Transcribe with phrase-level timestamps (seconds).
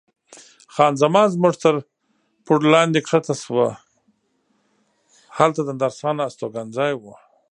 [0.73, 1.75] خان زمان زموږ تر
[2.45, 3.67] پوړ لاندې کښته شوه،
[5.37, 7.03] هلته د نرسانو استوګنځای و.